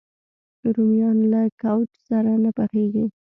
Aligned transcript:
رومیان 0.75 1.17
له 1.31 1.41
کوچ 1.61 1.89
سره 2.07 2.31
نه 2.43 2.51
پخېږي 2.57 3.05